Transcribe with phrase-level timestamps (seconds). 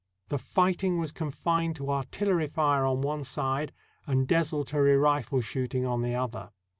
[0.29, 3.71] The fighting was confined to artillery fire on one side,
[4.07, 6.49] and desultory rifle shooting on the other.